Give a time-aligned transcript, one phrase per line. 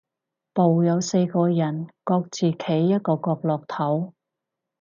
[0.53, 4.15] 部有四個人，各自企一個角落頭